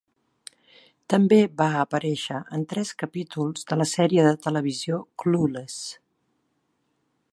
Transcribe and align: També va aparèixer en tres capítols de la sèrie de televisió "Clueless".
També 1.13 1.37
va 1.59 1.67
aparèixer 1.81 2.39
en 2.57 2.65
tres 2.71 2.93
capítols 3.03 3.69
de 3.73 3.77
la 3.83 3.87
sèrie 3.93 4.25
de 4.29 4.33
televisió 4.47 4.99
"Clueless". 5.25 5.77